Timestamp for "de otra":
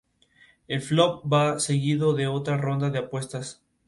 2.15-2.57